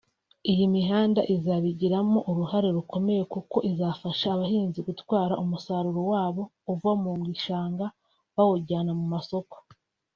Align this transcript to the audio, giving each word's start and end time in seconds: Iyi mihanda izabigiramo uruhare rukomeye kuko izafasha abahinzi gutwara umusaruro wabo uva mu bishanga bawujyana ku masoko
Iyi 0.51 0.63
mihanda 0.75 1.21
izabigiramo 1.35 2.19
uruhare 2.29 2.69
rukomeye 2.77 3.23
kuko 3.33 3.57
izafasha 3.71 4.25
abahinzi 4.35 4.79
gutwara 4.87 5.33
umusaruro 5.43 6.01
wabo 6.11 6.43
uva 6.73 6.91
mu 7.03 7.11
bishanga 7.29 7.85
bawujyana 8.35 8.91
ku 8.99 9.05
masoko 9.13 9.55